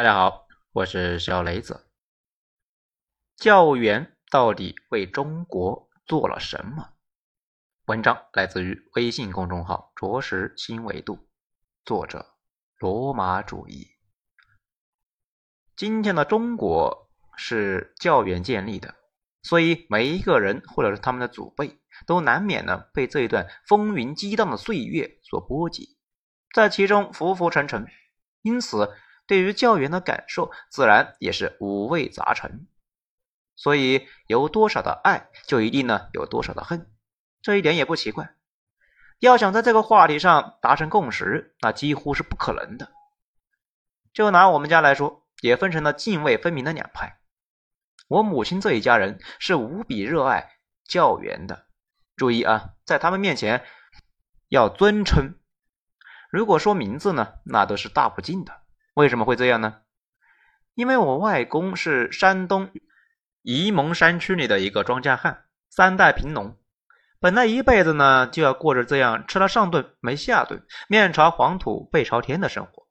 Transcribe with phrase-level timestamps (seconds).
[0.00, 1.86] 大家好，我是小雷子。
[3.36, 6.94] 教员到底为中国做了什么？
[7.84, 11.28] 文章来自于微信公众号“着实新维度”，
[11.84, 12.34] 作者
[12.78, 13.88] 罗马主义。
[15.76, 18.94] 今天的中国是教员建立的，
[19.42, 25.98] 所以每一个人或者是他们的祖辈，都难免呢被这一段风云激荡的岁月所波及，
[26.54, 27.86] 在其中浮浮沉沉，
[28.40, 28.96] 因此。
[29.30, 32.66] 对于教员的感受，自然也是五味杂陈。
[33.54, 36.90] 所以，有多少的爱，就一定呢有多少的恨，
[37.40, 38.34] 这一点也不奇怪。
[39.20, 42.90] 要想在这个话题上达成共识，那几乎是不可能的。
[44.12, 47.20] 就拿我们家来说，也分成了泾渭分明的两派。
[48.08, 50.56] 我母亲这一家人是无比热爱
[50.88, 51.66] 教员的。
[52.16, 53.64] 注意啊，在他们面前
[54.48, 55.38] 要尊称。
[56.32, 58.60] 如果说名字呢，那都是大不敬的。
[59.00, 59.78] 为什么会这样呢？
[60.74, 62.70] 因为我外公是山东
[63.42, 66.54] 沂蒙山区里的一个庄稼汉，三代贫农，
[67.18, 72.86] 本来一辈子呢就要过着这样吃了上顿没下顿、面朝黄土背朝天的生活。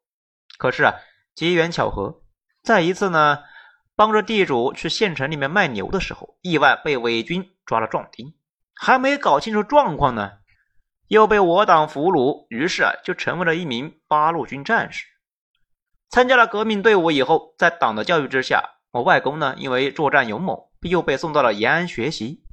[0.58, 0.96] 可是啊，
[1.36, 2.24] 机缘巧合，
[2.64, 3.44] 在一次呢
[3.96, 8.34] 帮着地主去县城里面卖牛的时候，意外被伪军抓了壮丁，
[8.74, 10.32] 还没搞清楚状况呢，
[11.08, 15.06] 又被我党俘虏，于是啊就成为了一名八路军战士。
[16.10, 22.44] 参加了革命队伍以后，在党的教育之下，我外公呢，因为作战勇猛，又被送到了延安学习。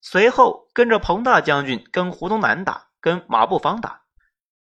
[0.00, 4.02] 随后跟着彭大将军跟胡宗南打，跟马步芳打，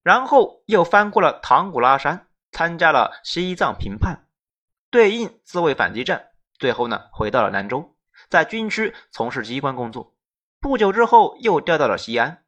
[0.03, 4.27] 然后又翻过了唐古拉山，参加了西藏平叛，
[4.91, 6.27] 对应自卫反击战。
[6.58, 7.97] 最后呢，回到了兰州，
[8.29, 10.14] 在军区从事机关工作。
[10.61, 12.44] 不久之后，又调到了西安。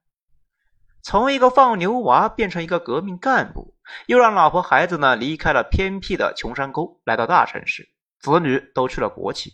[1.06, 3.76] 从一个放牛娃变成一个革命干部，
[4.06, 9.52] 又让老婆孩子呢离开了偏僻的穷山沟，来到大城市，子女都去了国企，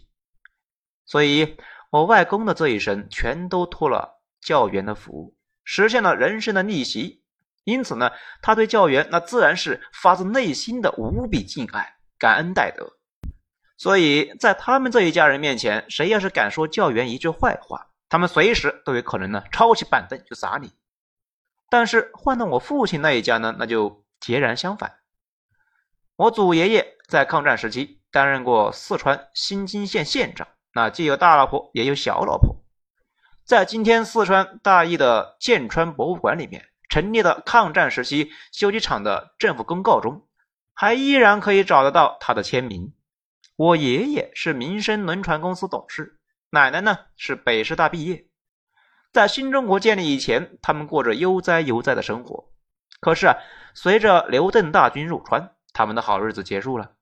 [1.05, 1.59] 所以
[1.91, 7.23] 我外公的这一生全都托了教员的福，实现了人生的逆袭。
[7.65, 8.11] 因此呢，
[8.41, 12.95] 他对教员那自然是发自内心的无比敬爱、感恩戴德。
[13.77, 20.73] 所以在他们这一家人面前，谁要是敢说教员一句坏话，他们随时都有可能呢抄起板凳就砸你。
[21.73, 24.99] 但是换到我父亲那一家呢，那就截然相反。
[26.17, 32.63] 我祖爷爷在抗战时期担任过四川新津县县长，那既有大老婆也有小老婆。
[33.47, 40.29] 在今天四川大邑的建川博物馆里面陈列的抗战时期修机厂的政府公告中，
[40.75, 42.93] 还依然可以找得到他的签名。
[43.57, 48.27] 我爷爷是民生轮船公司董事，奶奶呢是北师大毕业。
[49.13, 52.51] 在新中国建立以前，他们过着悠哉悠哉的生活。
[52.99, 53.37] 可是啊，
[53.75, 56.93] 随着刘邓大军入川，他们的好日子结束了。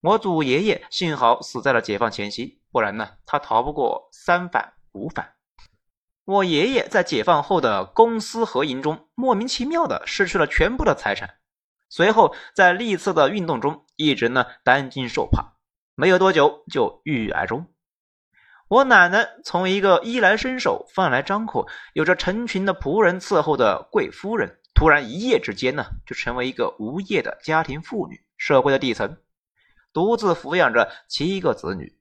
[0.00, 5.34] 我祖爷爷幸好死在了解放前夕，不然呢，他逃不过三反五反。
[6.24, 11.36] 我爷爷在解放后的公私合营中，莫名其妙的失去了全部的财产。
[11.90, 15.56] 随后在历次的运动中，一直呢担惊受怕，
[15.94, 17.66] 没有多久就郁郁而终。
[18.68, 29.16] 我奶奶从一个衣来伸手、饭来张口、有着成群的仆人伺候的贵夫人，突然一夜之间呢，就成为一个无业的家庭妇女，社会的底层，
[29.92, 31.96] 独自抚养着七个子女。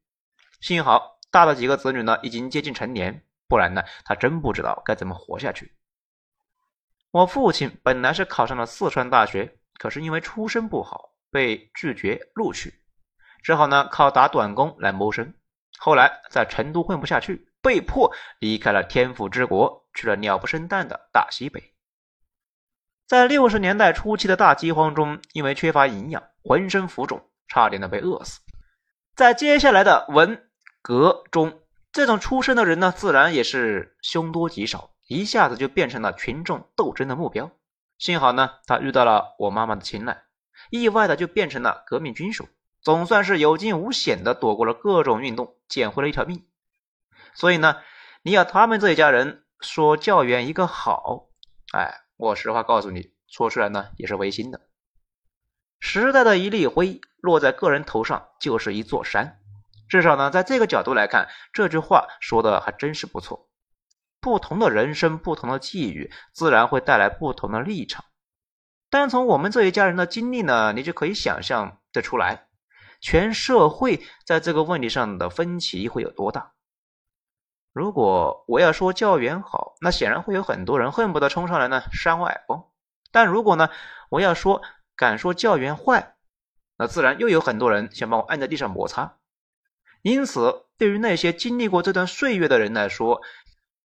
[0.60, 5.72] 幸好大的几个子女呢，已经接近成年，不然呢，她真不知道该怎么活下去。
[7.12, 12.74] 我父亲本来是考上了四川大学，可是因为出身不好，被拒绝录取，
[13.44, 15.32] 只好呢靠打短工来谋生。
[15.78, 21.74] 后来在成都混不下去，被迫离开了天府之国，去了鸟不生蛋的大西北。
[23.08, 28.40] 在六十年代初期的大饥荒中，因为缺乏营养，浑身浮肿，差点的被饿死。
[29.16, 30.50] 在接下来的文
[30.82, 31.62] 革中，
[31.92, 37.52] 这种出身的人呢，自然也是凶多吉少，一下子就变成了群众斗争的目标。
[37.98, 40.24] 幸好呢，他遇到了我妈妈的青睐，
[40.72, 42.48] 意外的就变成了革命军属。
[42.82, 46.46] 总算是有惊无险的躲过了各种运动，捡回了一条命。
[47.34, 47.78] 所以呢，
[48.22, 51.28] 你要他们这一家人说教员一个好，
[51.74, 54.62] 哎，我实话告诉你，说出来呢也是违心的。
[55.80, 59.40] 时代的一粒灰落在个人头上就是一座山，
[59.90, 63.50] 至少呢，在这个角度来看，这句话说的还真是不错。
[64.20, 68.06] 不同的人生，不同的际遇，自然会带来不同的立场。
[68.90, 72.45] 单从我们这一家人的经历呢，你就可以想象得出来。
[73.06, 76.54] 全社会在这个问题上的分歧会有多大？
[77.72, 82.66] 如果我要说教员好，那显然会有很多人恨不得冲上来呢扇我耳光。
[83.12, 83.70] 但如果呢，
[84.10, 84.64] 我要说
[84.96, 86.16] 敢说教员坏，
[86.80, 89.20] 那自然又有很多人想把我按在地上摩擦。
[90.02, 93.22] 因此，对于那些经历过这段岁月的人来说，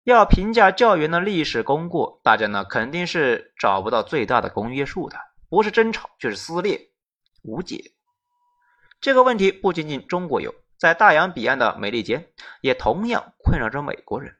[0.04, 5.18] 要评价教员的历史功过，大家呢肯定是找不到最大的公约数的，
[5.50, 6.92] 不是争吵就是撕裂，
[7.42, 7.94] 无解。
[9.02, 12.28] 这个问题不仅仅中国有，在大洋彼岸的美利坚
[12.62, 14.36] 也同样困扰着美国人。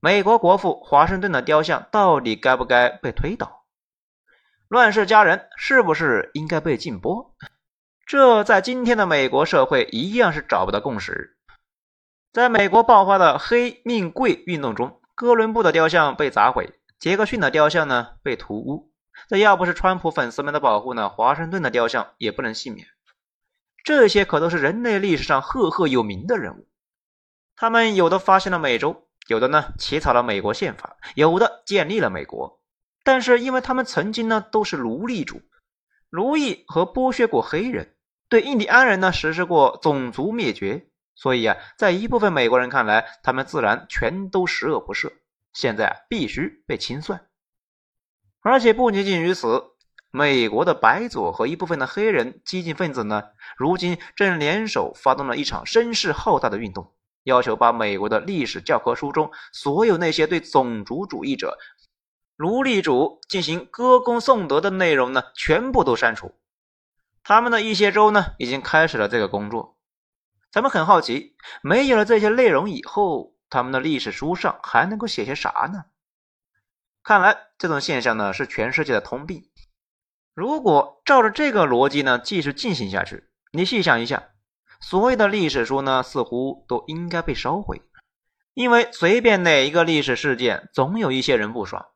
[0.00, 3.64] 美国国父华盛顿的雕像到底该不该被推倒？
[4.68, 7.34] 乱世佳人是不是应该被禁播？
[8.06, 11.36] 这在今天的美国社会一样是找不到共识。
[12.32, 18.92] 在美国爆发的“黑命贵”运动中，哥伦布的雕像被砸毁，杰克逊的雕像呢被涂污。
[19.28, 22.86] 这要不是川普粉丝们的保护呢，华盛顿的雕像也不能幸免。
[23.84, 26.68] 这些可都是人类历史上赫赫有名的人物。
[27.56, 32.60] 他们有的发现了美洲，有的呢起草了美国宪法，有的建立了美国。
[33.04, 35.42] 但是因为他们曾经呢都是奴隶主，
[36.10, 37.96] 奴役和剥削过黑人，
[38.28, 40.86] 对印第安人呢实施过种族灭绝。
[41.14, 45.12] 所以啊，在一部分美国人看来，他们自然全都十恶不赦，
[45.52, 47.26] 现在啊必须被清算。
[48.40, 49.71] 而且不仅仅于此，
[50.14, 53.22] 美国的白左和一部分的黑人激进分子呢，
[53.56, 56.92] 如今正联手发动了一场声势浩大的运动，
[57.22, 61.56] 要求把美国的历史教科书中所有那些对种族主义者、
[62.36, 66.38] 奴隶主进行歌功颂德的内容呢，全部都删除。
[67.24, 69.78] 他们的一些州呢，已经开始了这个工作。
[70.50, 75.86] 咱们很好奇，没有了这些内容以后，他们的历史书上还能够写些啥呢？
[77.02, 79.48] 看来这种现象呢是全世界的通病。
[80.34, 84.30] 如果照着这个逻辑呢继续进行下去，你细想一下，
[84.80, 87.82] 所有的历史书呢似乎都应该被烧毁，
[88.54, 91.86] 因为随便哪一个历史事件，总有一些人不爽，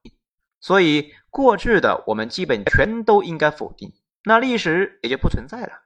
[0.61, 3.93] 所以过去的我们基本全都应该否定，
[4.25, 5.83] 那历史也就不存在了。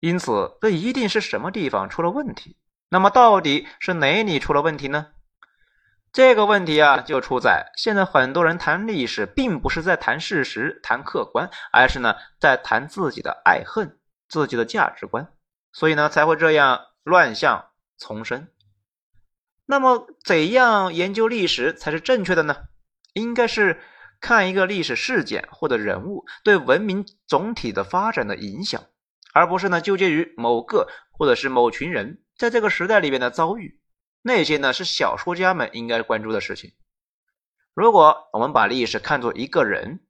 [0.00, 2.56] 因此，这一定是什么地方出了问题。
[2.88, 5.08] 那么，到底是哪里出了问题呢？
[6.12, 13.98] 这个问题啊，就出在现在很多人谈历史，并不是在谈事实、谈客观，而是呢，在谈自己的爱恨、
[14.28, 15.32] 自己的价值观，
[15.72, 18.46] 所以呢，才会这样乱象丛生。
[19.64, 22.56] 那么，怎样研究历史才是正确的呢？
[23.14, 23.80] 应该是
[24.20, 28.82] 看一个历史事件或者人物对文明总体的发展的影响。
[29.34, 33.80] 而不是呢纠结于某个或者是某群人在这个时代里边的遭遇，
[34.22, 36.72] 那些呢是小说家们应该关注的事情。
[37.74, 40.00] 如果我们把历史看作一个人，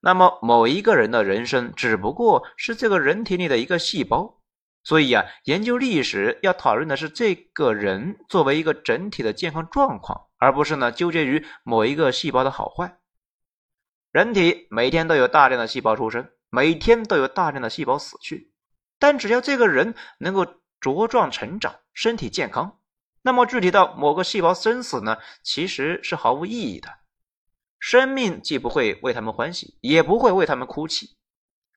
[0.00, 4.40] 那么某一个人的人生只不过是这个人体里的一个细胞，
[4.84, 12.98] 所以啊，研究历史要讨论的是这个人作为一个整体的健康状况，而不是呢纠结于某一个细胞的好坏。
[14.12, 16.30] 人体每天都有大量的细胞出生。
[16.50, 18.50] 每天都有大量的细胞死去，
[18.98, 20.46] 但只要这个人能够
[20.80, 22.77] 茁壮成长、身体健康，
[23.28, 26.88] 那么具体到某个细胞生死呢，其实是毫无意义的。
[27.78, 31.18] 生命既不会为他们欢喜，也不会为他们哭泣。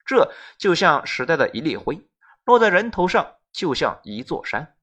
[0.06, 2.08] 这就像时代的一粒灰，
[2.46, 4.78] 落在人头上，就像一座山。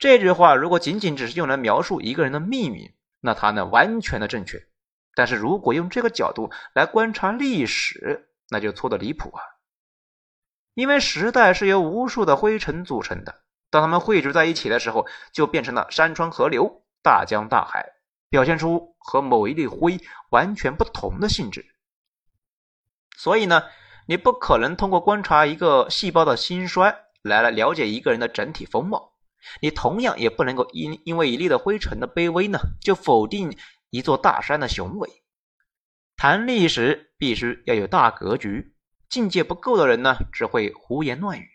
[0.00, 4.66] 这句话如果仅仅只是用来描述一个人的命运，那它呢完全的正确。
[5.14, 9.40] 但是如果用这个角度来观察历史，那就错的离谱啊！
[10.74, 13.42] 因为时代是由无数的灰尘组成的，
[13.76, 17.84] 当它们汇聚在一起的时候，就变成了山川河流、大江大海，
[18.30, 21.66] 表现出和某一粒灰完全不同的性质。
[23.18, 23.64] 所以呢，
[24.06, 29.12] 你不可能通过观察一个细胞的兴衰来了了解一个人的整体风貌，
[29.60, 33.58] 你同样也不能够因因为一粒的灰尘的卑微呢，就否定
[33.90, 35.22] 一座大山的雄伟。
[36.16, 38.74] 谈历史必须要有大格局，
[39.10, 41.50] 境界不够的人呢，只会胡言乱语。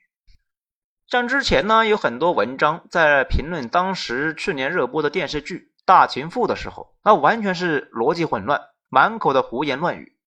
[1.12, 10.18] 像之前呢，有很多文章在评论当时去年热播的电视剧《大秦赋》的时候，那完全是逻辑混乱，满口的胡言乱语。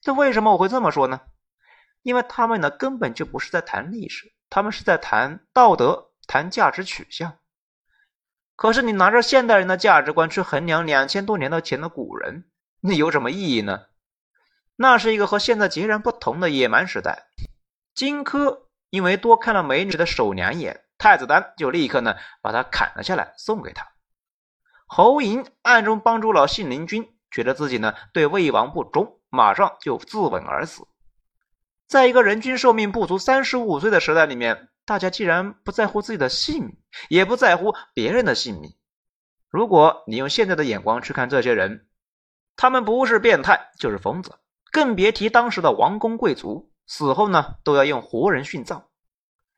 [0.00, 1.20] 这为什么我会这么说呢？
[2.02, 7.38] 因为他们呢根本就不是在谈历史，他们是在谈道德、谈价值取向。
[8.56, 12.50] 可是你拿着现代人的价值观去衡量两千多年的前的古人。
[12.80, 13.82] 那有什么意义呢？
[14.74, 17.28] 那是一个和现在截然不同的野蛮时代。
[17.94, 23.88] 荆轲因为多看了美女的手两眼，太子丹就立刻呢把她砍了下来送给他。
[24.86, 30.86] 侯嬴暗中帮助了信陵君，觉得自己呢对魏王不忠，马上就自刎而死。
[31.88, 36.76] 在一个人均寿命不足三十五岁的时代里面，大家既然不在乎自己的性命，
[37.08, 38.76] 也不在乎别人的性命。
[39.48, 41.88] 如果你用现在的眼光去看这些人，
[42.56, 44.38] 他们不是变态就是疯子，
[44.70, 46.70] 更别提当时的王公贵族。
[46.86, 48.88] 死后呢都要用活人殉葬。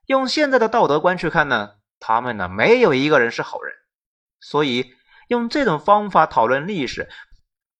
[0.07, 3.75] 用现在的道德观去看呢，他们呢没有一个人是好人。
[4.41, 4.93] 所以
[5.29, 7.09] 用这种方法讨论历史，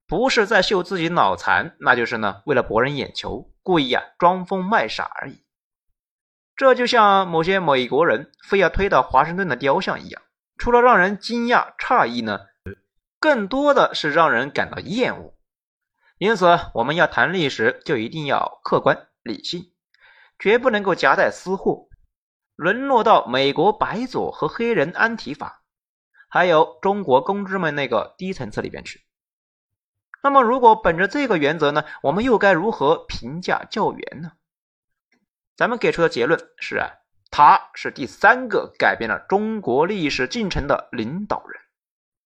[0.07, 5.43] 不是在秀自己脑残，那就是呢为了博人眼球，故意啊装疯卖傻而已。
[6.57, 10.23] 这就像某些美国人非要推倒华盛顿的雕像一样，
[10.57, 12.41] 除了让人惊讶诧异呢，
[13.19, 15.35] 更多的是让人感到厌恶。
[16.17, 19.73] 因此，我们要谈历史，就一定要客观理性，
[20.39, 21.89] 绝不能够夹带私货，
[22.55, 25.63] 沦落到美国白左和黑人安提法，
[26.29, 29.03] 还有中国公知们那个低层次里边去。
[30.23, 34.33] 那么，如果本着这个原则呢，我们又该如何评价教员呢？
[35.57, 36.91] 咱们给出的结论是啊，
[37.31, 41.61] 他是第三个改变了中国历史进程的领导人。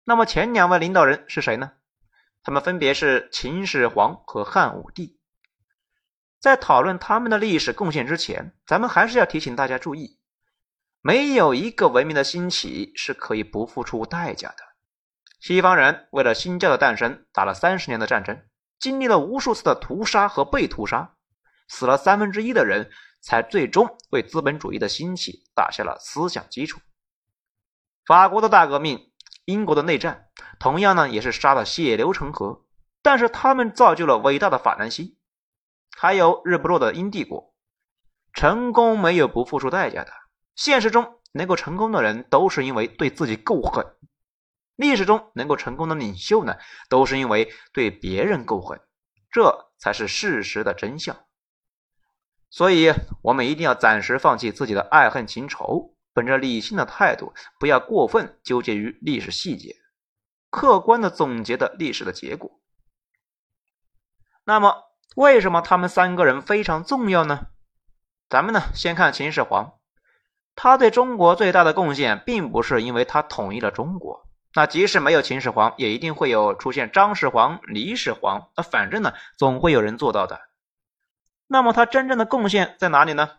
[0.04, 1.72] 那么前两位领导人是谁呢？
[2.44, 5.15] 他们分别是秦始皇和汉武帝。
[6.46, 10.20] 在讨论他们的历史贡献之前，咱们还是要提醒大家注意：
[11.02, 14.58] 没有一个文明的兴起是可以不付出代价的。
[15.40, 18.44] 西方人为了新教的诞生，打了三十年的战争，
[18.80, 21.16] 经历了无数次的屠杀和被屠杀，
[21.68, 26.80] 死了三分之一的人，才最终为资本主义的兴起打下了思想基础。
[28.06, 29.12] 法国的大革命。
[29.46, 30.28] 英国的内战
[30.60, 32.66] 同样呢，也是杀的血流成河，
[33.02, 35.18] 但是他们造就了伟大的法兰西，
[35.96, 37.54] 还有日不落的英帝国。
[38.34, 40.12] 成功没有不付出代价的，
[40.56, 43.86] 现实中能够成功的人都是因为对自己够狠，
[44.76, 46.58] 历史中能够成功的领袖呢，
[46.90, 48.82] 都是因为对别人够狠，
[49.32, 51.18] 这才是事实的真相。
[52.50, 55.94] 所以，我们一定要暂时放弃自己的爱恨情仇。
[56.14, 59.76] 本着理性的态度，不要过分纠结于历史细节，
[60.50, 62.62] 客观的总结的历史的结果。
[64.46, 64.74] 那么，
[65.16, 67.48] 为什么他们三个人非常重要呢？
[68.28, 69.80] 咱们呢，先看秦始皇，
[70.56, 80.42] 他对中国最大的贡献，并不是因为他统一了中国，那即使没有秦始皇，也一定会有出现张始皇、李始皇，那反正呢，总会有人做到的。
[81.48, 83.30] 那么，他真正的贡献在哪里呢？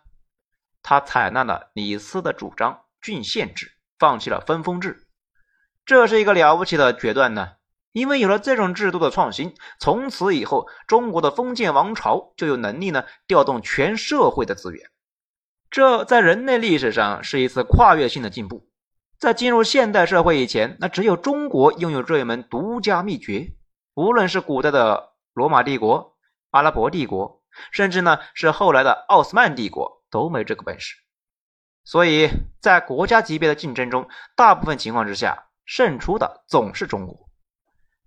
[0.81, 5.07] 他采纳了李斯的主张，郡县制，放弃了分封制，
[5.85, 7.56] 这是一个了不起的决断呢。
[7.97, 14.91] 因为有了这种制度的创新，从此以后，中国的封建王朝就有能力呢调动全社会的资源，
[15.71, 18.69] 这在人类历史上是一次跨越性的进步。
[19.17, 23.55] 在进入现代社会以前，那只有中国拥有这一门独家秘诀，
[23.95, 26.15] 无论是古代的罗马帝国、
[26.51, 29.97] 阿拉伯帝国，甚至呢是后来的奥斯曼帝国。
[30.09, 30.95] 都没这个本事，
[31.83, 32.29] 所以
[32.61, 37.26] 在国家级别的竞争中，大部分情况之下，胜出的总是中国。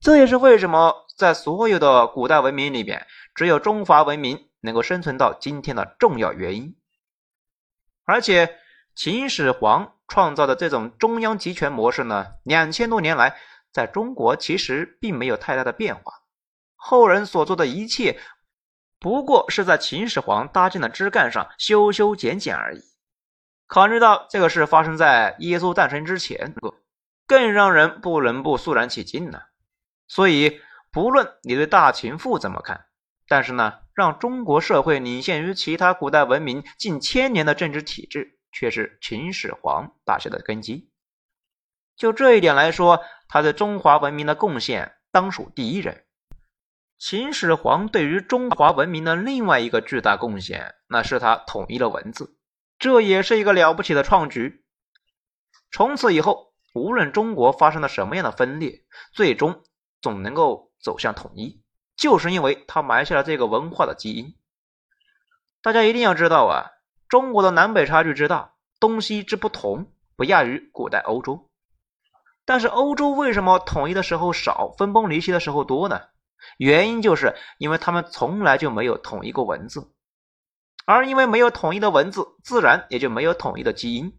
[0.00, 6.74] 这也是为什么在所有的古代文明里边，只有中华文明能够生存到今天的重要原因。
[8.04, 8.58] 而且，
[8.94, 13.36] 秦始皇创造的这种中央集权模式呢，两千多年来
[13.72, 16.22] 在中国其实并没有太大的变化。
[16.74, 18.18] 后人所做的一切。
[18.98, 22.82] 不过是在秦始皇搭建的枝干上修修剪剪而已。
[23.66, 26.54] 考虑到这个事发生在耶稣诞生之前，
[27.26, 29.40] 更让人不能不肃然起敬呢。
[30.10, 32.86] 所以，不论你对大秦赋怎么看，
[33.28, 40.90] 但是呢，让中国社会领先于其他古代文明近千年的政治体制，却是秦始皇打下的根基。
[41.96, 46.04] 就这一点来说，他对中华文明的贡献当属第一人。
[46.98, 52.36] 秦始皇对于中华文明的另外一个巨大贡献，那是他统一了文字，
[52.80, 54.64] 这也是一个了不起的创举。
[55.70, 59.62] 从此以后，无论中国发生了什么样的分裂，最终
[60.00, 61.62] 总能够走向统一，
[61.96, 64.34] 就是因为他埋下了这个文化的基因。
[65.62, 66.70] 大家一定要知道啊，
[67.08, 71.50] 中国的南北差距之大，东西之不同，不亚于古代欧洲。
[72.46, 76.00] 但是欧洲为什么统一的时候少，分崩离析的时候多呢？
[76.56, 79.92] 原因就是因为他们从来就没有统一过文字，
[80.86, 84.18] 而因为没有统一的文字，自然也就没有统一的基因。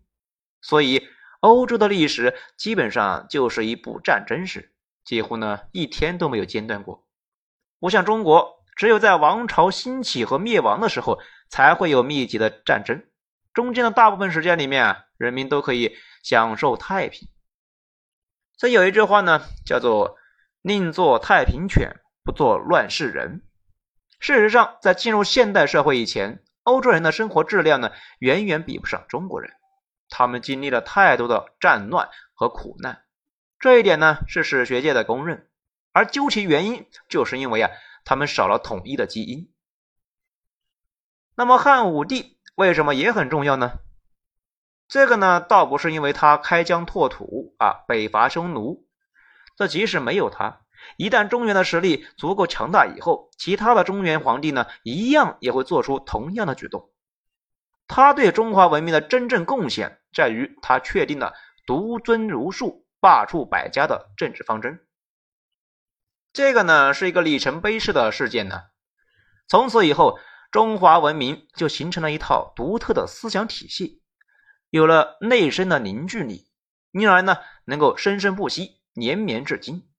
[0.61, 1.07] 所以，
[1.39, 4.71] 欧洲的历史基本上就是一部战争史，
[5.11, 7.05] 几乎呢一天都没有间断过。
[7.81, 13.03] 不像中国，只有在王朝兴起和灭亡的时候才会有密集的战争，
[13.51, 17.27] 中间的大部分时间里面啊，人民都可以享受太平。
[18.57, 20.15] 所以有一句话呢，叫做
[20.63, 21.97] “宁做太平犬”。
[22.23, 23.41] 不做乱世人。
[24.19, 29.51] 事实上，在进入现代社会以前，欧洲人的生活质量呢，远远比不上中国人。
[30.07, 33.01] 他们经历了太多的战乱和苦难，
[33.61, 35.47] 这一点呢，是史学界的公认。
[35.91, 37.69] 而究其原因，就是因为啊，
[38.03, 39.51] 他们少了统一的基因。
[41.35, 43.73] 那么汉武帝为什么也很重要呢？
[44.87, 48.87] 这个呢，倒不是因为他开疆拓土啊，北伐匈奴。
[49.55, 50.61] 这即使没有他，
[50.97, 56.89] 一旦中原的实力足够强大以后，其他的中原皇帝呢，一样也会做出同样的举动。
[57.87, 61.35] 他对中华文明的真正贡献，在于他确定了
[61.67, 64.79] 独尊儒术、罢黜百家的政治方针。
[66.31, 68.61] 这个呢，是一个里程碑式的事件呢。
[69.49, 70.17] 从此以后，
[70.51, 74.01] 中华文明就形成了一套独特的思想体系。
[74.69, 76.49] 有了内生的凝聚力，
[76.91, 79.89] 因而呢能够生生不息，绵绵至今。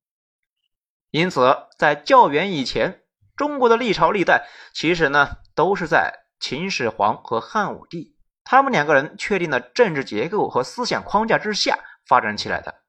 [1.11, 3.02] 因此，在较远以前，
[3.37, 12.82] 中国的历朝历代其实呢都是在秦始皇和汉武帝他们两个人确定的政治结构和思想框架之下发展起来的，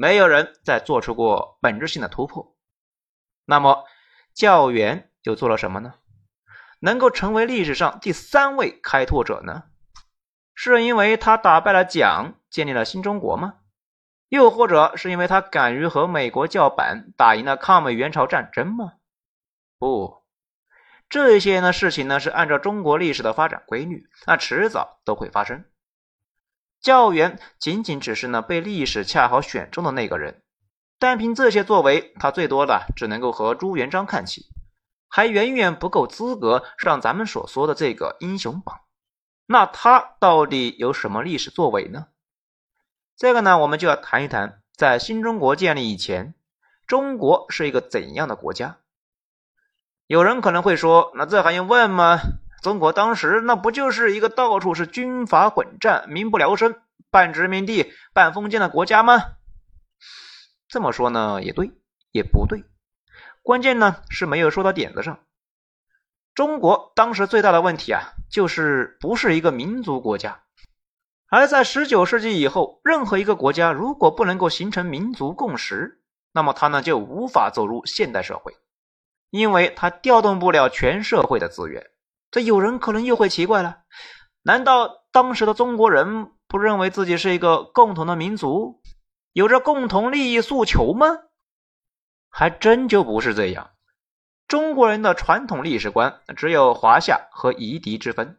[0.00, 2.56] 没有人再做出过本质性的突破。
[3.44, 3.84] 那么，
[4.32, 5.92] 教员又做了什么呢？
[6.78, 9.64] 能够成为历史上第三位开拓者呢？
[10.54, 13.56] 是因为他打败了蒋，建立了新中国吗？
[14.30, 18.94] 又或者是因为他敢于和美国叫板，打赢了抗美援朝战争吗？
[19.78, 20.24] 不，
[21.10, 25.66] 这些呢事情呢是按照中国历史的发展规律，那迟早都会发生。
[26.80, 30.42] 教员仅仅只是呢被历史恰好选中的那个人，
[30.98, 34.46] 单凭这些作为，他最多的只能够和朱元璋看齐，
[35.08, 38.80] 还远远不够资格上咱们所说的这个英雄榜。
[39.46, 42.06] 那他到底有什么历史作为呢？
[43.16, 46.34] 这个呢，我们就要谈一谈，在新中国建立以前，
[46.86, 48.78] 中国是一个怎样的国家？
[50.06, 52.18] 有人可能会说，那这还用问吗？
[52.62, 56.74] 中国当时那不就是一个到处是军阀混战、民不聊生、
[57.10, 59.18] 半殖民地半封建的国家吗？
[60.68, 61.72] 这么说呢，也对，
[62.12, 62.64] 也不对。
[63.42, 65.20] 关键呢是没有说到点子上。
[66.34, 70.42] 中国当时最大的问题啊，就是不是一个民族国家。
[71.28, 78.56] 而在十九世纪以后，任何一个国家如果不能够形成民族共识，那么它呢就无法走入现代社会，
[79.30, 81.86] 因为它调动不了全社会的资源。
[82.30, 83.78] 这有人可能又会奇怪了：
[84.42, 88.80] 难道当时的中国人不认为自己是一个共同的民族，
[89.32, 91.06] 有着共同利益诉求吗？
[92.28, 93.70] 还真就不是这样。
[94.46, 98.38] 中国人的传统历史观只有华夏和夷狄之分，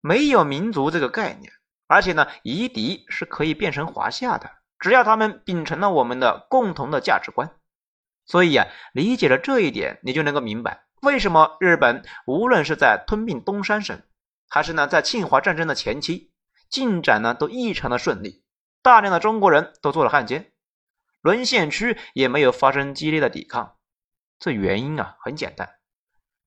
[0.00, 1.52] 没有民族这个概念。
[1.86, 7.50] 而且呢，夷狄是可以变成华夏的，只要他们秉承了我们的共同的价值观。
[8.24, 14.02] 所以呀，理解了这一点，你就能够明白为什么日本无论是在吞并东山省，
[14.48, 16.32] 还是呢在侵华战争的前期，
[16.68, 18.42] 进展呢都异常的顺利，
[18.82, 20.52] 大量的中国人都做了汉奸，
[21.20, 23.76] 沦陷区也没有发生激烈的抵抗。
[24.38, 25.70] 这原因啊很简单，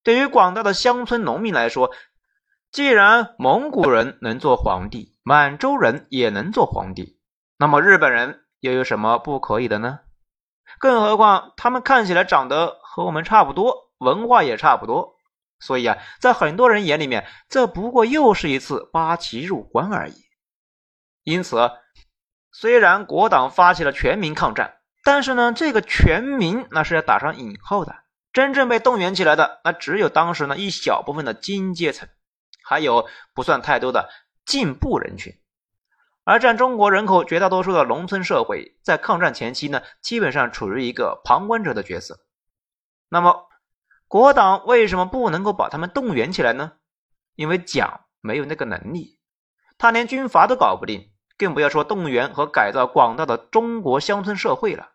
[0.03, 1.91] 对于广大的乡村农民来说，
[2.71, 7.19] 既然蒙古人能做皇帝，满洲人也能做皇帝，
[7.57, 9.99] 那么日本人又有什么不可以的呢？
[10.79, 15.15] 更何况他们看起来长得和我们差不多，文化也差不多，
[15.59, 20.25] 所以啊，在很多人眼里面，这不过又是一次八旗入关而已。
[21.23, 21.71] 因此，
[22.51, 24.73] 虽然国党发起了全民抗战。
[25.03, 27.95] 但是呢，这个全民那是要打上引号的，
[28.33, 32.09] 真正被动员起来的，那只有当时呢一小部分的精英阶层，
[32.61, 34.09] 还有不算太多的
[34.45, 35.33] 进步人群。
[36.25, 42.19] 而占中国人口绝大多数的农村社会，在抗战前期呢，基本上处于一个旁观者的角色。
[43.07, 43.47] 那么，
[44.07, 46.73] 国党为什么不能够把他们动员起来呢？
[47.35, 49.19] 因为蒋没有那个能力，
[49.77, 54.89] 他连军阀都搞不定，更不要说动员和改造广大的中国乡村社会了。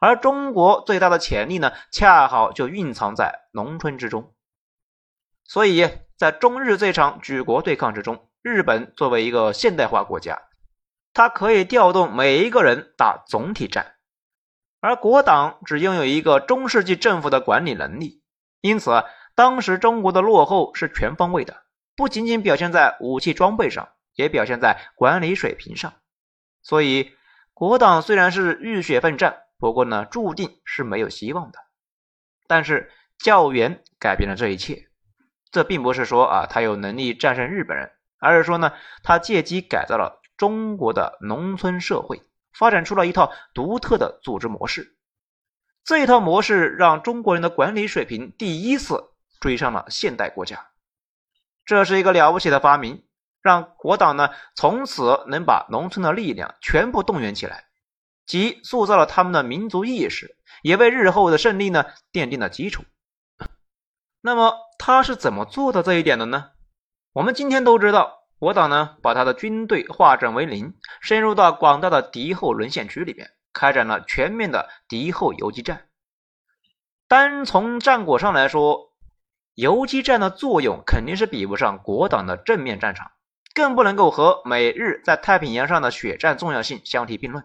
[0.00, 4.34] 而中国最大的潜力呢，恰好就蕴藏在农村之中。
[5.44, 10.42] 所以在中日这场举国对抗之中，日本作为一个现代化国家，
[11.14, 13.96] 它可以调动每一个人打总体战，
[14.80, 18.22] 而国党只拥有一个中世纪政府的管理能力。
[18.60, 21.62] 因此，当时中国的落后是全方位的，
[21.96, 25.94] 不仅仅表现在武器装备上，也表现在管理水平上。
[26.62, 27.12] 所以，
[27.54, 29.44] 国党虽然是浴血奋战。
[29.60, 31.58] 不过呢，注定是没有希望的。
[32.46, 34.88] 但是教员改变了这一切，
[35.50, 44.96] 这并不是说啊他有能力战胜日本人，而是说呢，他借机改造了中国的农村社会，发展出了一套独特的组织模式。
[45.84, 50.68] 这一套模式让中国人的管理水平第一次追上了现代国家。
[51.64, 53.04] 这是一个了不起的发明，
[53.40, 57.64] 让国党呢从此能把农村的力量全部动员起来。
[58.26, 62.84] 即塑造了他们的民族意识，也为日后的胜利呢奠定了基础。
[64.20, 66.50] 那么他是怎么做到这一点的呢？
[67.12, 75.88] 我们今天都知道，我党呢把他的军队化整为零，深入到广大的敌后沦陷区里面，开展了全面的敌后游击战。
[77.08, 78.92] 单从战果上来说，
[79.54, 83.10] 游击战的作用肯定是比不上国党的正面战场，
[83.54, 87.44] 更不能够和美日在太平洋上的血战重要性相提并论。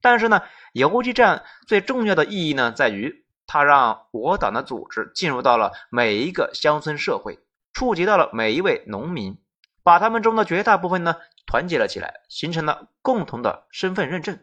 [0.00, 7.40] 但是呢，游击战最重要的意义呢，在于它让我党的组织进入到了每一个乡村社会，
[7.72, 9.36] 触及到了每一位农民，
[9.82, 11.16] 把他们中的绝大部分呢
[11.46, 14.38] 团结了起来，形成了共同的身份认证。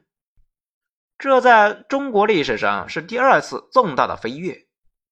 [1.18, 4.68] 这在中国历史上是第二次重大的飞跃。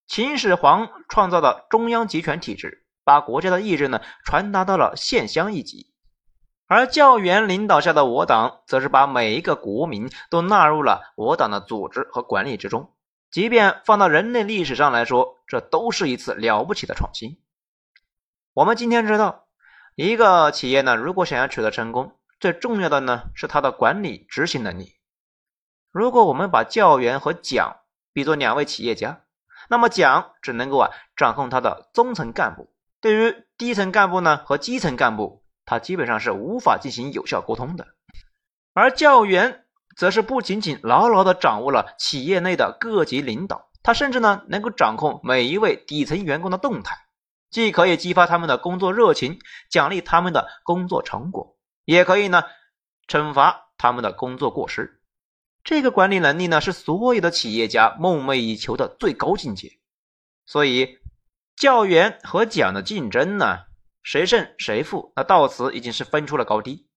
[0.08, 5.92] 秦始皇创造的中央集权体制，把国家的意志呢传达到了县乡一级。
[6.68, 12.94] 而教员领导下的我党，则是把每一个国民都纳入了我党的组织和管理之中。
[13.32, 17.40] 即便放到人类历史上来说，这都是一次了不起的创新。
[18.54, 19.45] 我们今天知道，
[19.96, 24.98] 一个企业呢，如果想要取得成功，最重要的呢是它的管理执行能力。
[25.90, 27.78] 如果我们把教员和蒋
[28.12, 29.22] 比作两位企业家，
[29.70, 35.44] 那么蒋只能够啊掌控他的中层干部，对于低层干部呢和基层干部。
[35.66, 37.88] 他基本上是无法进行有效沟通的，
[38.74, 47.05] 而教员则是不仅仅牢牢的掌握了企业内的各级领导，他甚至呢能够掌控每一位底层员工的动态，
[47.56, 49.40] 既可以激发他们的工作热情，
[49.70, 52.44] 奖励他们的工作成果，也可以呢
[53.08, 55.00] 惩罚他们的工作过失。
[55.64, 59.80] 这个管理能力呢是所有的企业家梦寐以求的最高境界。
[60.46, 60.98] 所以，
[61.56, 63.60] 教员和蒋的竞争呢？
[64.04, 65.14] 谁胜谁负？
[65.16, 66.90] 那到此已经是分出了高低，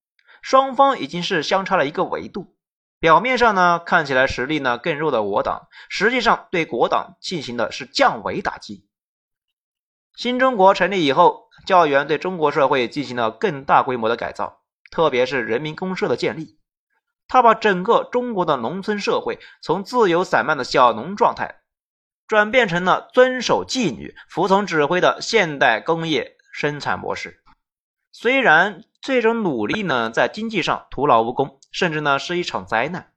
[0.42, 2.56] 双方已经是相差了一个维度。
[2.98, 8.87] 表面上呢，看起来实力呢更弱的我党，实际上对国党进行的是降维打击。
[10.18, 16.58] 新中国成立以后，教员对中国社会进行了更大规模的改造，特别是人民公社的建立，
[17.28, 21.60] 他把整个中国的农村社会从自由散漫的小农状态，
[22.26, 26.36] 转变成了遵守纪律、服从指挥的现代工业。
[26.50, 27.40] 生产模式，
[28.10, 33.12] 虽然这种努力呢在经济上徒劳无功，甚至呢是一场灾难，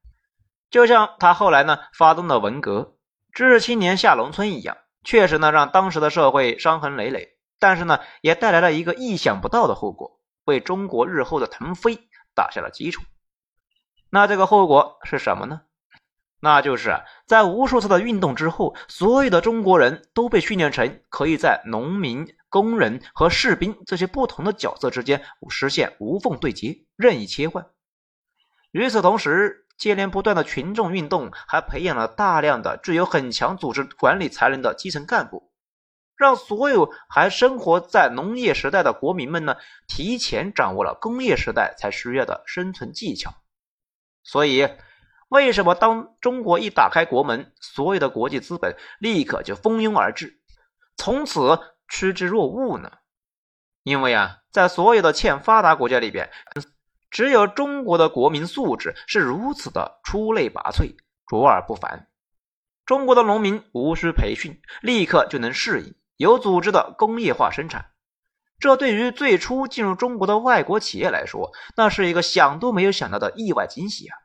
[0.70, 2.94] 就像他后来呢发动的文革，
[3.34, 13.04] 知识青年下农村一样，确实呢让当时的社会伤痕累累，但是呢也带来了一个意想不到的后果，为中国日后的腾飞打下了基础。
[14.10, 15.62] 那这个后果是什么呢？
[16.44, 27.68] 那就是在无数次的运动之后，所有的中国人都被训练成可以在农民、工人和士兵这些不同的角色之间实现无缝对接、任意切换。
[28.72, 35.52] 与此同时，接连不断的群众运动还培养了大量的具有很强组织管理才能的基层干部，
[36.16, 39.56] 让所有还生活在农业时代的国民们呢，
[39.88, 43.34] 提前掌握了工业时代才需要的生存技巧。
[44.24, 44.70] 所以。
[45.32, 50.42] 为什么当中国一打开国门，所有的国际资本立刻就蜂拥而至，
[50.98, 52.92] 从此趋之若鹜呢？
[53.84, 56.30] 因为啊，在所有的欠发达国家里边，
[57.12, 60.96] 只有中国的国民素质是如此的出类拔萃、
[61.28, 62.08] 卓尔不凡。
[62.86, 67.92] 中国的农民无需培训，立刻就能适应有组织的工业化生产。
[68.60, 74.16] 这对于最初进入中国的外国企业来说，那是一个想都没有想到的意外惊喜啊！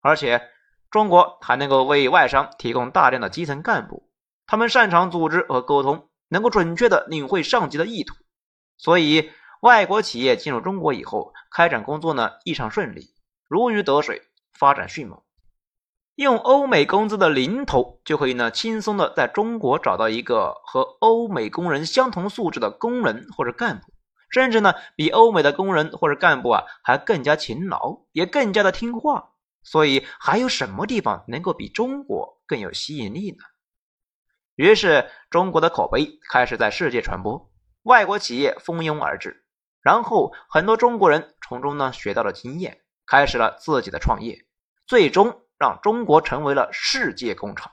[0.00, 0.50] 而且，
[0.90, 4.10] 中国还能够为外商提供大量的基层干部，
[4.46, 8.14] 他们擅长组织和沟通，能够准确的领会上级的意图，
[8.76, 13.14] 所以外国企业进入中国以后，开展工作呢异常顺利，
[13.48, 15.22] 如鱼得水，发展迅猛。
[16.14, 23.92] 用欧美工资的零头就可以呢轻松的在中国找到一个和欧美工人相同素质的工人或者干部，
[24.30, 29.32] 甚至呢比欧美的工人或者干部啊还更加勤劳，也更加的听话。
[29.62, 33.38] 所以，还有什么地方能够比中国更有吸引力呢？
[34.54, 37.50] 于是，中国的口碑开始在世界传播，
[37.82, 39.44] 外国企业蜂拥而至，
[39.86, 44.44] 然后很多中国人从中呢学到了经验，开始了自己的创业，
[44.84, 47.70] 最终让中国成为了世界工厂。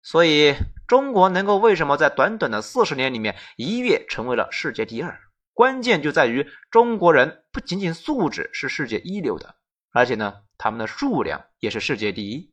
[0.00, 0.54] 所以，
[0.88, 5.20] 中国能够为什么在短短的四十年里面一跃成为了世界第二？
[5.52, 9.56] 关键就在于中国人不仅仅素质是世界一流的。
[9.90, 12.50] 而且呢，他们的数量也是世界第一，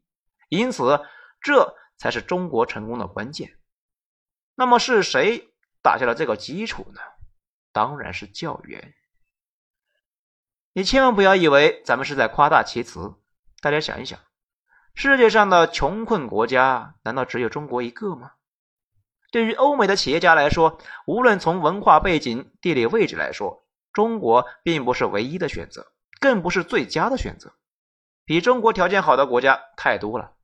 [0.49, 1.05] 因此
[1.39, 3.57] 这才是中国成功的关键。
[4.55, 6.99] 那么是谁打下了这个基础呢？
[7.71, 8.93] 当然是教员。
[10.73, 13.15] 你千万不要以为咱们是在夸大其词。
[13.61, 14.19] 大家想一想，
[14.93, 18.31] 世界上的穷困国家难道只有中国一个吗？
[19.31, 27.53] 对于欧美的企业家来说，无论从文化背景、地理位置来说，中国并不是唯一的选择，更不是最佳的选择。
[28.25, 30.35] 比中国条件好的国家太多了，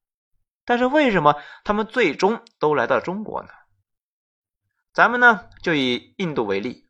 [0.66, 3.50] 但是为什么他们最终都来到中国呢？
[4.94, 6.85] 咱们呢就以印度为例，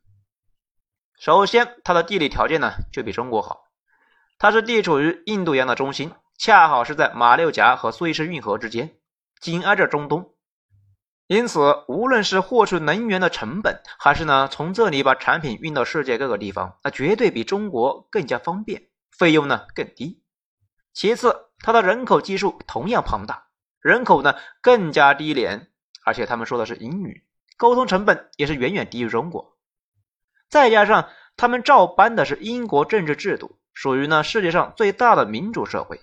[1.18, 3.64] 首先它的地理条件呢就比中国好，
[4.38, 8.98] 它是地处于印度洋的中心，恰好是在马六甲和苏伊士运河之间，
[9.40, 10.34] 紧挨着中东。
[11.26, 20.22] 因此，无论是获取能源的成本，还是呢从这里把产品运到世界各个地方，那绝对比中国更加方便，费用呢更低。
[20.92, 23.48] 其次，它的人口基数同样庞大，
[23.80, 25.68] 人口呢更加低廉，
[26.04, 27.24] 而且他们说的是英语，
[27.56, 29.55] 沟通成本也是远远低于中国。
[30.48, 36.00] 再加上他们照搬的是英国政治制度，属于呢世界上最大的民主社会，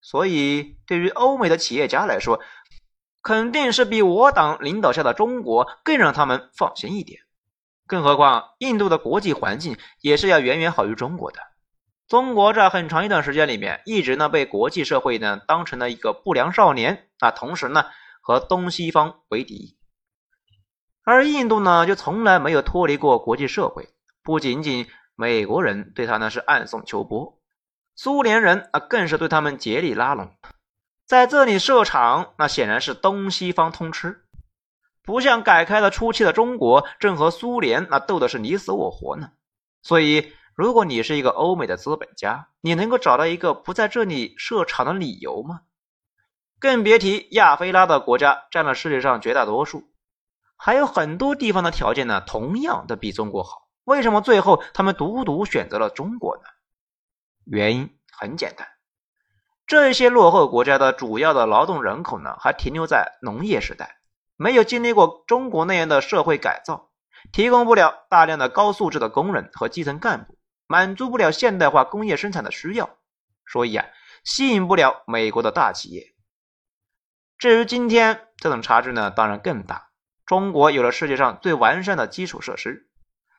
[0.00, 2.40] 所以对于欧美的企业家来说。
[3.22, 7.20] 肯定是比我党领导下的中国更让他们放心一点，
[7.86, 11.38] 更何况印度的国际环境也是要远远好于中国的。
[12.08, 17.84] 中国在很长一段时间里面一直呢被国际社会呢当成了一个不良少年啊，同时呢
[18.22, 19.76] 和东西方为敌，
[21.04, 23.88] 而印度呢就从来没有脱离过国际社会，
[24.22, 24.86] 不仅仅
[25.16, 27.38] 美国人对他呢是暗送秋波，
[27.94, 30.32] 苏联人啊更是对他们竭力拉拢。
[31.06, 34.24] 在这里设厂，那显然是东西方通吃，
[35.02, 39.32] 不像改开了初期的中国，正和苏联那斗的是你死我活呢。
[39.82, 45.62] 所以，如果你是一个欧美的资本家，你能够找到一个不在这里设厂的理由吗？
[46.60, 49.89] 更别提亚非拉的国家占了世界上绝大多数，
[50.62, 53.68] 还有很多地方的条件呢，同样的比中国好。
[53.84, 56.42] 为什么最后他们独独选择了中国呢？
[57.46, 58.68] 原因很简单。
[59.66, 64.02] 这些落后国家的主要的劳动人口呢，还停留在农业时代，
[64.36, 66.90] 没有经历过中国那样的社会改造，
[67.32, 72.90] 提供不了大量的高素质的工人和基层干部，满足不了现代化工业生产的需要，
[73.46, 73.86] 所以啊，
[74.24, 76.14] 吸引不了美国的大企业。
[77.38, 79.89] 至于今天这种差距呢，当然更大。
[80.30, 82.88] 中国有了世界上最完善的基础设施，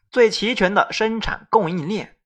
[0.10, 2.18] 最齐全的生产供应链。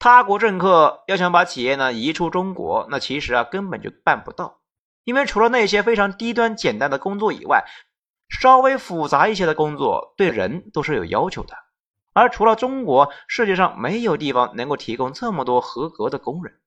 [0.00, 4.58] 他国政客要想把企业呢移出中国，那其实啊根本就办不到，
[5.04, 7.64] 因为除了那些非常低端简单的工作以外，
[8.28, 11.54] 稍微复杂一些的工作对人都是有要求的。
[12.12, 16.58] 而除了中国，世界上没有地方能够提供这么多合格的工人，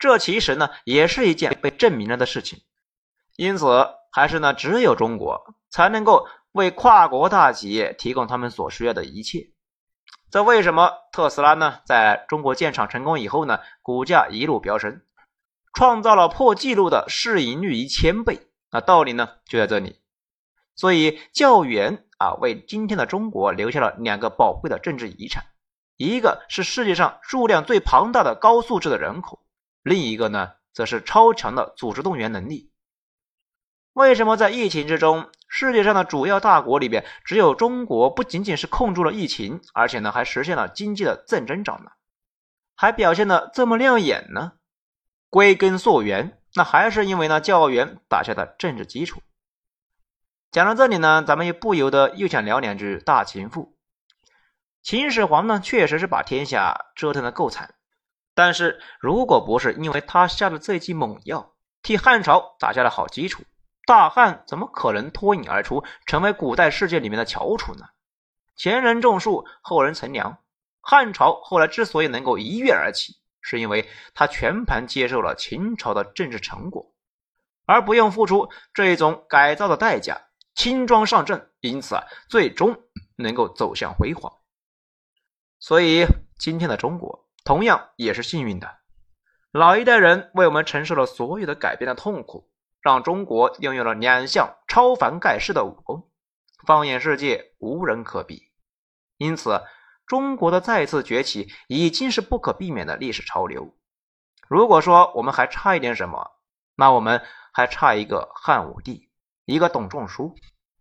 [0.00, 2.58] 这其实呢也是一件被证明了的事情。
[3.36, 9.50] 因此，还是呢只有中国才能够为跨国大企业提供他们所需要的一切。
[10.30, 11.80] 这为什么特斯拉呢？
[11.84, 15.02] 在中国建厂成功以后呢，股价一路飙升，
[15.72, 18.48] 创造了破纪录的市盈率一千倍。
[18.70, 20.00] 那道理呢就在这里。
[20.76, 25.46] 所以教员啊，为今天的中国留下了两个宝贵的政治遗产：
[25.96, 29.44] 一个是世界上数量最庞大的高素质的人口，
[29.82, 32.69] 另一个呢，则是超强的组织动员能力。
[34.00, 35.28] 为什么在疫情之中？
[35.46, 41.90] 世界上的主要大国里边，只有中国不仅仅是控住了疫情，而且呢还实现了经济的正增长呢，
[42.74, 44.52] 还表现的这么亮眼呢？
[45.28, 49.20] 归根溯源，那还是因为呢教员打下的政治基础。
[50.50, 53.76] 讲到这里呢，咱们又不由得又想聊两句大秦赋。
[54.82, 57.74] 秦始皇呢确实是把天下折腾的够惨，
[58.34, 63.42] 但是如果不是因为他下的这剂猛药，替汉朝打下了好基础。
[63.86, 67.86] 大汉怎么可能脱颖而出，成为古代世界里面的翘楚呢？
[68.56, 70.38] 前人种树，后人乘凉。
[70.80, 76.94] 汉朝后来之所以能够一跃而起，是因为他全盘接受了秦朝的政治成果，
[77.66, 80.20] 而不用付出这一种改造的代价，
[80.54, 82.76] 轻装上阵，因此啊，最终
[83.16, 84.32] 能够走向辉煌。
[85.58, 86.06] 所以，
[86.38, 88.78] 今天的中国同样也是幸运的，
[89.50, 92.49] 老一代人为我们承受了所有的改变的痛苦。
[92.80, 96.10] 让中国拥有了两项超凡盖世的武功，
[96.66, 98.50] 放眼世界无人可比。
[99.18, 99.62] 因此，
[100.06, 103.76] 中国的再次崛起已经是不可避免的历史潮流。
[104.48, 106.30] 如果说我们还差一点什么，
[106.74, 109.10] 那我们还差一个汉武帝，
[109.44, 110.34] 一个董仲舒，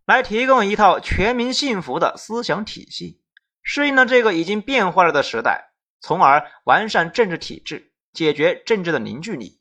[0.05, 3.21] 来提供一套全民幸福的思想体系，
[3.61, 9.58] 适应了这个已经变化了的时代，从而完善政治体制，解决政治的凝聚力。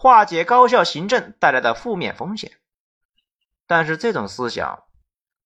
[0.00, 2.52] 化解高效行政带来的负面风险，
[3.66, 4.84] 但是这种思想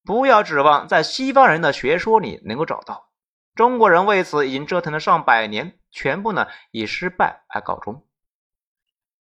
[0.05, 3.09] 不要指望在西方人的学说里能够找到。
[3.55, 8.05] 中国人为此已经折腾了上百年，全部呢以失败而告终。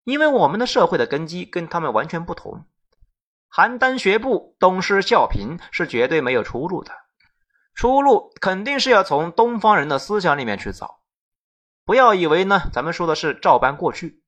[0.04, 2.66] 因为我们的社会的根基跟他们完全不同，
[3.50, 6.92] 邯郸学步，东施效颦，是绝对没有出路的。
[7.74, 11.00] 出路肯定是要从东方人的思想里面去找。
[11.86, 14.21] 不要以为呢，咱们说的是照搬过去。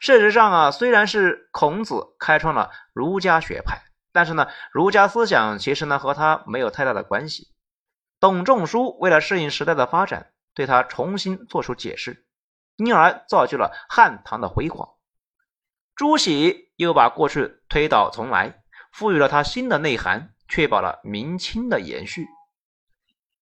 [0.00, 3.82] 事实上啊，虽然是孔子开创了儒家学派，
[4.12, 7.48] 但是呢，儒家思想其实呢和他没有太大的关系。
[8.18, 12.26] 董仲舒为了适应时代的发展，对他重新做出解释，
[12.76, 14.88] 因而造就了汉唐的辉煌。
[15.94, 22.26] 朱熹又把过去推倒重来，赋予了它新的内涵，确保了明清的延续。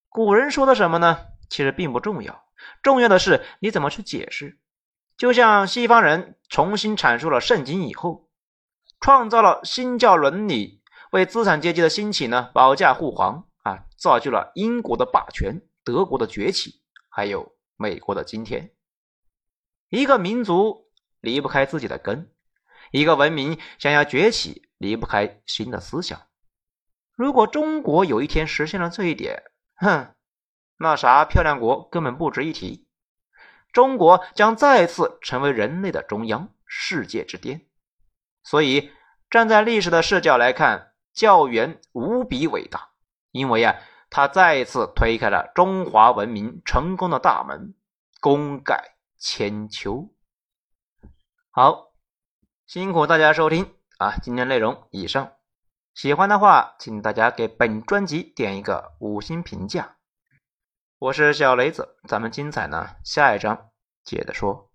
[0.09, 1.19] 古人说的什么呢？
[1.51, 2.45] 其实并不重要，
[2.83, 4.59] 重要的是你怎么去解释。
[5.17, 8.29] 就像西方人重新阐述了圣经以后，
[9.01, 18.73] 创造了新教伦理，为资产阶级的兴起呢保驾护航啊，造就了英国的霸权、德国的崛起，还有美国的今天。
[19.89, 22.31] 一个民族离不开自己的根。
[22.91, 26.21] 一个文明想要崛起，离不开新的思想。
[27.17, 29.43] 如果中国有一天实现了这一点，
[29.77, 30.15] 哼，
[30.79, 32.89] 那啥漂亮国根本不值一提。
[33.75, 37.67] 中国将再次成为人类的中央，世界之巅。
[38.43, 38.91] 所以，
[39.29, 42.89] 站在历史的视角来看，教员无比伟大，
[43.33, 43.77] 因为啊，
[44.09, 47.75] 他再一次推开了中华文明成功的大门，
[48.21, 50.09] 功盖千秋。
[51.51, 51.91] 好。
[52.67, 54.15] 辛苦大家收听啊！
[54.23, 55.33] 今天内容以上，
[55.93, 59.97] 喜欢的话，请大家给本专辑点一个五星评价。
[60.99, 63.71] 我是小雷子，咱们精彩呢，下一章
[64.05, 64.71] 接着说。